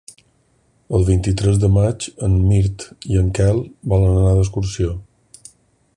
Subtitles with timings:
[0.99, 3.63] El vint-i-tres de maig en Mirt i en Quel
[3.95, 4.99] volen anar d'excursió.